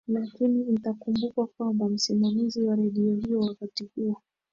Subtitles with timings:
[0.07, 4.21] lakini itakumbukwa kwamba msimamizi wa redio hiyo wakati huo